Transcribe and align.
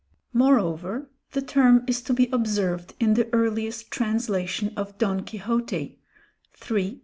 Moreover, 0.33 1.11
the 1.33 1.43
term 1.43 1.83
is 1.85 2.01
to 2.01 2.13
be 2.15 2.27
observed 2.33 2.95
in 2.99 3.13
the 3.13 3.31
earliest 3.31 3.91
translation 3.91 4.73
of 4.75 4.97
Don 4.97 5.21
Quixote 5.23 5.99
(iii. 6.71 6.99